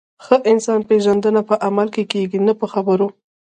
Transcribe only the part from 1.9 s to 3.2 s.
کې کېږي، نه په خبرو.